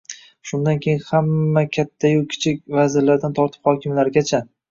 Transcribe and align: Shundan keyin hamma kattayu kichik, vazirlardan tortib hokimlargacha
Shundan 0.51 0.79
keyin 0.85 1.03
hamma 1.09 1.63
kattayu 1.75 2.23
kichik, 2.31 2.59
vazirlardan 2.79 3.39
tortib 3.41 3.69
hokimlargacha 3.73 4.41